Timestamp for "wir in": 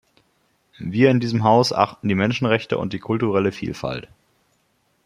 0.79-1.19